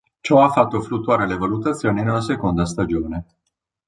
[0.19, 3.25] Ciò ha fatto fluttuare le valutazioni nella seconda stagione.